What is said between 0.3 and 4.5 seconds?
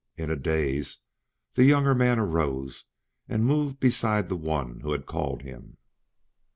a daze the younger man arose and moved beside the